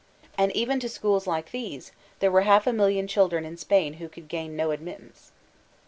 And 0.35 0.51
even 0.53 0.79
to 0.79 0.87
schook 0.87 1.27
like 1.27 1.51
these, 1.51 1.91
there 2.21 2.31
were 2.31 2.41
half 2.41 2.65
a 2.65 2.73
million 2.73 3.05
children 3.07 3.45
in 3.45 3.55
Spain 3.55 3.93
who 4.01 4.09
could 4.09 4.29
gain 4.29 4.55
no 4.55 4.71
admittance. 4.71 5.31